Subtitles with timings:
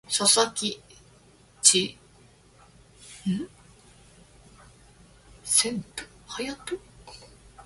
[0.09, 0.81] 佐々木
[1.61, 1.95] 千
[6.25, 6.55] 隼